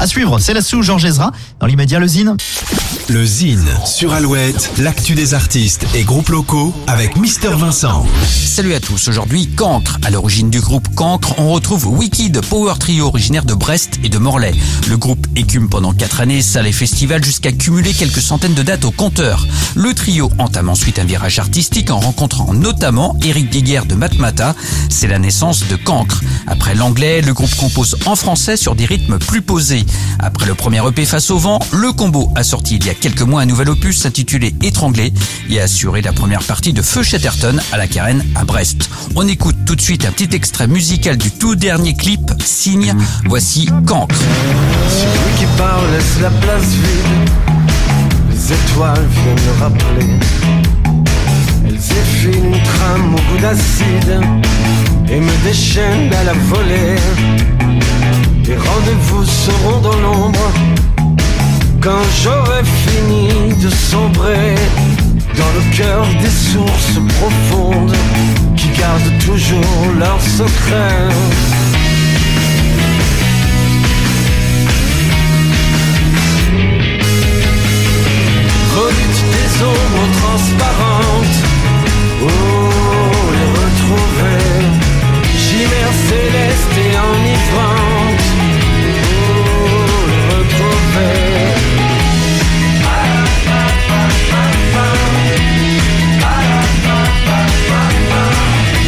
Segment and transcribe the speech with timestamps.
[0.00, 1.32] À suivre, c'est la sous Georges Ezra.
[1.58, 2.36] Dans l'immédiat, le Zine.
[3.08, 8.06] Le Zine sur Alouette, l'actu des artistes et groupes locaux avec Mister Vincent.
[8.24, 9.98] Salut à tous, aujourd'hui Cancre.
[10.04, 14.08] À l'origine du groupe Cancre, on retrouve Wiki de Power Trio originaire de Brest et
[14.08, 14.54] de Morlaix.
[14.88, 18.84] Le groupe écume pendant 4 années salles et festivals jusqu'à cumuler quelques centaines de dates
[18.84, 19.46] au compteur.
[19.74, 24.54] Le trio entame ensuite un virage artistique en rencontrant notamment Eric Guiguer de Matmata.
[24.90, 26.22] C'est la naissance de Cancre.
[26.46, 29.86] Après l'anglais, le groupe compose en français sur des rythmes plus posés.
[30.18, 33.22] Après le premier EP face au vent, le combo a sorti il y a quelques
[33.22, 35.12] mois un nouvel opus intitulé Étranglé
[35.48, 38.90] et a assuré la première partie de Feu Chatterton à la Carène à Brest.
[39.14, 42.94] On écoute tout de suite un petit extrait musical du tout dernier clip, Signe.
[43.26, 44.16] Voici Cancre.
[45.60, 47.30] Laisse la place vide.
[48.30, 50.12] Les étoiles viennent le rappeler.
[51.66, 54.20] Elles effilent trame au goût d'acide
[55.10, 56.96] et me déchaînent à la volée.
[58.44, 60.52] Les rendez-vous seront dans l'ombre
[61.80, 64.54] quand j'aurai fini de sombrer
[65.36, 67.96] dans le cœur des sources profondes
[68.56, 71.08] qui gardent toujours leurs secrets.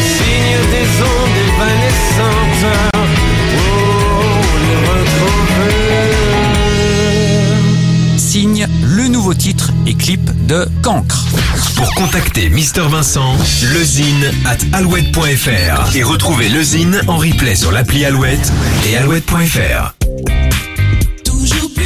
[0.00, 2.66] Signe des ondes évanescentes.
[8.16, 11.24] Signe, le nouveau titre et clips de Cancre.
[11.76, 13.36] Pour contacter Mister Vincent,
[13.74, 18.52] lezine at alouette.fr et retrouver lezine en replay sur l'appli Alouette
[18.88, 19.94] et alouette.fr.
[21.24, 21.81] Toujours plus